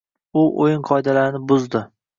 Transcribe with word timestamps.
u 0.43 0.45
“o‘yin 0.65 0.81
qoidalari”ni 0.91 1.47
buzdi 1.53 1.89